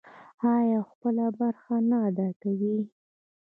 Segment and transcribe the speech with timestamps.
[0.55, 2.77] آیا او خپله برخه نه ادا کوي؟